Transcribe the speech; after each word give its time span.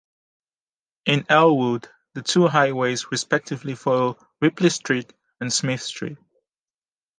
In 1.05 1.27
Elwood, 1.29 1.87
the 2.15 2.23
two 2.23 2.47
highways 2.47 3.11
respectively 3.11 3.75
follow 3.75 4.17
Ripley 4.41 4.71
Street 4.71 5.13
and 5.39 5.53
Smith 5.53 5.83
Street. 5.83 6.17